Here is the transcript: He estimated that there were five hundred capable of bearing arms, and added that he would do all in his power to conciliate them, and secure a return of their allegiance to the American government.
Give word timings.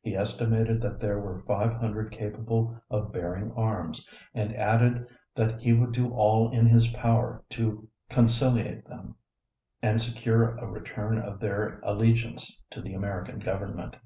He 0.00 0.16
estimated 0.16 0.80
that 0.80 0.98
there 0.98 1.20
were 1.20 1.44
five 1.46 1.74
hundred 1.74 2.10
capable 2.10 2.80
of 2.90 3.12
bearing 3.12 3.52
arms, 3.52 4.08
and 4.32 4.56
added 4.56 5.06
that 5.34 5.60
he 5.60 5.74
would 5.74 5.92
do 5.92 6.10
all 6.14 6.50
in 6.50 6.64
his 6.64 6.86
power 6.92 7.44
to 7.50 7.86
conciliate 8.08 8.86
them, 8.86 9.16
and 9.82 10.00
secure 10.00 10.56
a 10.56 10.64
return 10.66 11.18
of 11.18 11.38
their 11.38 11.80
allegiance 11.82 12.62
to 12.70 12.80
the 12.80 12.94
American 12.94 13.40
government. 13.40 13.96